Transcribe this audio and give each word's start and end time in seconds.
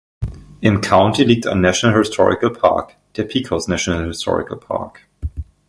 Im 0.61 0.81
County 0.81 1.23
liegt 1.23 1.45
ein 1.45 1.61
National 1.61 1.95
Historical 1.99 2.49
Park, 2.49 2.95
der 3.17 3.23
Pecos 3.25 3.67
National 3.67 4.07
Historical 4.07 4.57
Park. 4.57 5.01